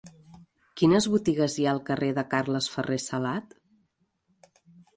[0.79, 3.57] Quines botigues hi ha al carrer de Carles Ferrer Salat?